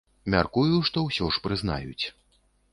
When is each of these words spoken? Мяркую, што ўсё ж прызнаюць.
Мяркую, 0.35 0.79
што 0.87 0.97
ўсё 1.09 1.29
ж 1.37 1.45
прызнаюць. 1.45 2.05